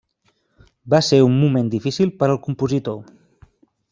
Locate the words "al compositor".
2.31-2.99